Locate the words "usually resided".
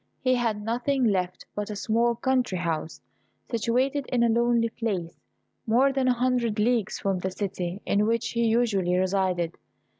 8.47-9.53